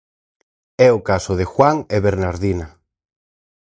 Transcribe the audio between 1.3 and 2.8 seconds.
de Juan e Bernardina.